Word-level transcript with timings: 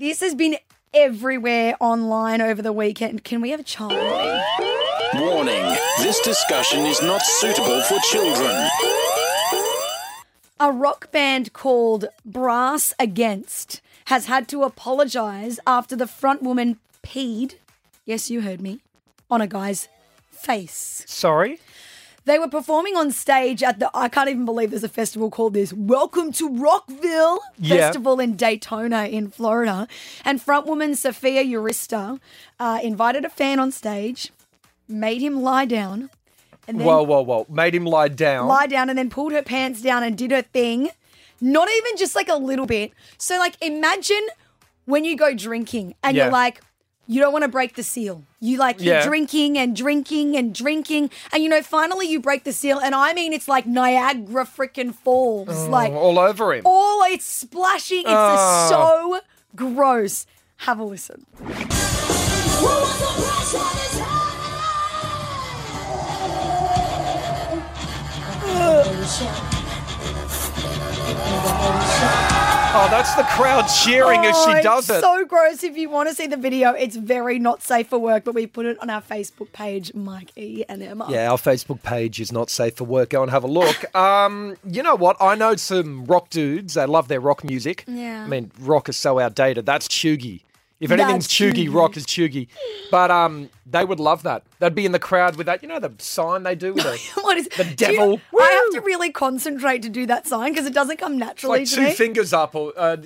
This 0.00 0.20
has 0.20 0.34
been 0.34 0.56
everywhere 0.94 1.76
online 1.78 2.40
over 2.40 2.62
the 2.62 2.72
weekend. 2.72 3.22
Can 3.22 3.42
we 3.42 3.50
have 3.50 3.60
a 3.60 3.62
Charlie? 3.62 3.96
Warning 5.12 5.76
this 5.98 6.18
discussion 6.20 6.86
is 6.86 7.02
not 7.02 7.20
suitable 7.20 7.82
for 7.82 7.98
children. 8.10 8.70
A 10.58 10.72
rock 10.72 11.12
band 11.12 11.52
called 11.52 12.06
Brass 12.24 12.94
Against 12.98 13.82
has 14.06 14.24
had 14.24 14.48
to 14.48 14.62
apologize 14.62 15.60
after 15.66 15.94
the 15.96 16.06
front 16.06 16.42
woman 16.42 16.78
peed, 17.02 17.56
yes, 18.06 18.30
you 18.30 18.40
heard 18.40 18.62
me, 18.62 18.80
on 19.30 19.42
a 19.42 19.46
guy's 19.46 19.88
face. 20.30 21.04
Sorry? 21.06 21.60
They 22.26 22.38
were 22.38 22.48
performing 22.48 22.96
on 22.96 23.10
stage 23.12 23.62
at 23.62 23.78
the, 23.78 23.90
I 23.94 24.08
can't 24.08 24.28
even 24.28 24.44
believe 24.44 24.70
there's 24.70 24.84
a 24.84 24.88
festival 24.88 25.30
called 25.30 25.54
this, 25.54 25.72
Welcome 25.72 26.32
to 26.32 26.48
Rockville 26.54 27.40
Yeah. 27.58 27.76
Festival 27.76 28.20
in 28.20 28.36
Daytona 28.36 29.04
in 29.06 29.30
Florida. 29.30 29.88
And 30.24 30.38
frontwoman 30.40 30.96
Sophia 30.96 31.42
Urista 31.44 32.20
uh, 32.58 32.78
invited 32.82 33.24
a 33.24 33.30
fan 33.30 33.58
on 33.58 33.72
stage, 33.72 34.30
made 34.86 35.22
him 35.22 35.40
lie 35.42 35.64
down, 35.64 36.10
and 36.68 36.78
then 36.78 36.86
Whoa, 36.86 37.02
whoa, 37.02 37.22
whoa. 37.22 37.46
Made 37.48 37.74
him 37.74 37.86
lie 37.86 38.08
down. 38.08 38.46
lie 38.46 38.66
down 38.66 38.90
and 38.90 38.98
then 38.98 39.08
pulled 39.08 39.32
her 39.32 39.42
pants 39.42 39.80
down 39.80 40.02
and 40.02 40.16
did 40.16 40.30
her 40.30 40.42
thing. 40.42 40.90
Not 41.40 41.68
even 41.70 41.96
just 41.96 42.14
like 42.14 42.28
a 42.28 42.36
little 42.36 42.66
bit. 42.66 42.92
So, 43.16 43.38
like, 43.38 43.56
imagine 43.62 44.20
when 44.84 45.04
you 45.06 45.16
go 45.16 45.34
drinking 45.34 45.94
and 46.02 46.14
Yeah. 46.16 46.24
you're 46.24 46.32
like, 46.32 46.60
you 47.12 47.20
don't 47.20 47.32
want 47.32 47.42
to 47.42 47.48
break 47.48 47.74
the 47.74 47.82
seal. 47.82 48.22
You 48.38 48.56
like 48.58 48.80
you're 48.80 48.94
Yeah. 48.94 49.04
drinking 49.04 49.58
and 49.58 49.74
drinking 49.74 50.36
and 50.36 50.54
drinking, 50.54 51.10
and 51.32 51.42
you 51.42 51.48
know, 51.48 51.60
finally 51.60 52.06
you 52.08 52.20
break 52.20 52.44
the 52.44 52.52
seal, 52.52 52.78
and 52.78 52.94
I 52.94 53.12
mean, 53.14 53.32
it's 53.32 53.48
like 53.48 53.66
Niagara 53.66 54.44
freaking 54.46 54.94
Falls, 54.94 55.48
oh, 55.50 55.66
like 55.68 55.92
all 55.92 56.18
over 56.18 56.54
him. 56.54 56.62
all 56.64 57.02
it's 57.12 57.24
splashing. 57.24 58.00
It's 58.00 58.06
Oh. 58.08 58.68
so 58.70 59.20
gross. 59.56 60.26
Have 60.58 60.78
a 60.78 60.84
listen. 60.84 61.26
Oh, 72.72 72.86
that's 72.88 73.16
the 73.16 73.24
crowd 73.24 73.66
cheering 73.66 74.20
as 74.24 74.34
Oh, 74.36 74.44
she 74.48 74.58
it's 74.58 74.62
does 74.62 74.88
it. 74.88 75.00
So 75.00 75.24
gross. 75.24 75.64
If 75.64 75.76
you 75.76 75.90
want 75.90 76.08
to 76.08 76.14
see 76.14 76.28
the 76.28 76.36
video, 76.36 76.70
it's 76.70 76.94
very 76.94 77.40
not 77.40 77.64
safe 77.64 77.88
for 77.88 77.98
work, 77.98 78.22
but 78.22 78.32
we 78.32 78.46
put 78.46 78.64
it 78.64 78.80
on 78.80 78.88
our 78.88 79.02
Facebook 79.02 79.52
page, 79.52 79.92
Mike 79.92 80.30
E 80.36 80.62
and 80.68 80.80
Emma. 80.80 81.06
Yeah, 81.10 81.32
our 81.32 81.36
Facebook 81.36 81.82
page 81.82 82.20
is 82.20 82.30
not 82.30 82.48
safe 82.48 82.76
for 82.76 82.84
work. 82.84 83.10
Go 83.10 83.22
and 83.22 83.30
have 83.32 83.42
a 83.42 83.48
look. 83.48 83.92
Um, 83.96 84.56
you 84.64 84.84
know 84.84 84.94
what? 84.94 85.16
I 85.20 85.34
know 85.34 85.56
some 85.56 86.04
rock 86.04 86.30
dudes. 86.30 86.74
They 86.74 86.86
love 86.86 87.08
their 87.08 87.18
rock 87.18 87.42
music. 87.42 87.84
Yeah. 87.88 88.22
I 88.24 88.28
mean, 88.28 88.52
rock 88.60 88.88
is 88.88 88.96
so 88.96 89.18
outdated. 89.18 89.66
That's 89.66 89.88
chuggy. 89.88 90.42
If 90.80 90.90
anything's 90.90 91.28
chuggy, 91.28 91.72
rock 91.72 91.96
is 91.98 92.06
chuggy. 92.06 92.48
But 92.90 93.10
um, 93.10 93.50
they 93.66 93.84
would 93.84 94.00
love 94.00 94.22
that. 94.22 94.44
They'd 94.60 94.74
be 94.74 94.86
in 94.86 94.92
the 94.92 94.98
crowd 94.98 95.36
with 95.36 95.44
that. 95.46 95.62
You 95.62 95.68
know 95.68 95.78
the 95.78 95.92
sign 95.98 96.42
they 96.42 96.54
do 96.54 96.72
with 96.72 96.84
the, 96.84 96.98
What 97.22 97.36
is 97.36 97.48
the 97.48 97.64
Do 97.64 97.70
you- 97.70 97.98
devil. 97.98 98.20
I 98.40 98.50
have 98.72 98.80
to 98.82 98.86
really 98.86 99.12
concentrate 99.12 99.82
to 99.82 99.88
do 99.90 100.06
that 100.06 100.26
sign 100.26 100.52
because 100.52 100.66
it 100.66 100.72
doesn't 100.72 100.96
come 100.96 101.12
It's 101.14 101.20
naturally 101.20 101.58
like 101.60 101.68
to 101.68 101.74
two 101.74 101.82
me. 101.82 101.92
fingers 101.92 102.32
up, 102.32 102.54
or 102.54 102.72
uh, 102.76 102.96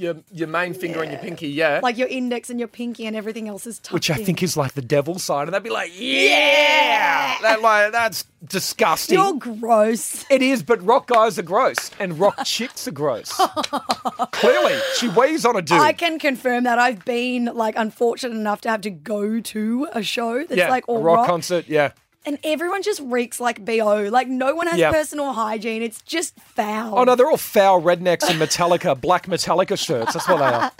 your 0.00 0.16
your 0.32 0.48
main 0.48 0.74
finger 0.74 1.02
and 1.02 1.12
your 1.12 1.20
pinky. 1.20 1.48
Yeah. 1.48 1.80
Like 1.82 1.98
your 1.98 2.08
index 2.08 2.50
and 2.50 2.58
your 2.58 2.68
pinky 2.68 3.06
and 3.06 3.14
everything 3.14 3.48
else 3.48 3.66
is 3.66 3.78
tucked 3.78 3.92
which 3.92 4.10
I 4.10 4.16
think 4.16 4.42
is 4.42 4.56
like 4.56 4.72
the 4.72 4.82
devil 4.82 5.18
side, 5.18 5.46
and 5.46 5.54
they'd 5.54 5.62
be 5.62 5.70
like, 5.70 5.92
"Yeah, 5.94 7.36
that 7.42 7.60
like 7.60 7.92
that's 7.92 8.24
disgusting." 8.44 9.18
You're 9.18 9.34
gross. 9.34 10.24
It 10.30 10.42
is, 10.42 10.62
but 10.62 10.82
rock 10.82 11.06
guys 11.06 11.38
are 11.38 11.42
gross 11.42 11.90
and 11.98 12.18
rock 12.18 12.38
chicks 12.44 12.88
are 12.88 12.92
gross. 12.92 13.32
Clearly, 14.32 14.78
she 14.96 15.08
weighs 15.08 15.44
on 15.44 15.56
a 15.56 15.62
dude. 15.62 15.78
I 15.78 15.92
can 15.92 16.18
confirm 16.18 16.64
that 16.64 16.78
I've 16.78 17.04
been 17.04 17.46
like 17.46 17.74
unfortunate 17.76 18.36
enough 18.36 18.62
to 18.62 18.70
have 18.70 18.80
to 18.82 18.90
go 18.90 19.40
to 19.40 19.88
a 19.92 20.02
show 20.02 20.38
that's 20.38 20.56
yeah, 20.56 20.70
like 20.70 20.84
a 20.84 20.86
all 20.86 21.02
rock, 21.02 21.18
rock, 21.18 21.26
concert. 21.26 21.66
Yeah, 21.68 21.92
and 22.26 22.38
everyone 22.44 22.82
just 22.82 23.00
reeks 23.04 23.40
like 23.40 23.64
bo. 23.64 24.08
Like 24.10 24.28
no 24.28 24.54
one 24.54 24.66
has 24.66 24.78
Yeah. 24.78 24.90
personal 24.92 25.32
hygiene. 25.32 25.82
It's 25.82 26.00
just 26.02 26.34
foul. 26.40 26.98
oh 26.98 27.04
no, 27.04 27.14
they're 27.14 27.30
all 27.30 27.36
foul 27.36 27.80
rednecks 27.82 28.30
in 28.30 28.36
Metallica, 28.38 28.98
black 29.00 29.26
Metallica 29.26 29.78
shirts. 29.78 30.12
That's 30.12 30.28
what 30.28 30.38
they 30.38 30.44
are. 30.44 30.72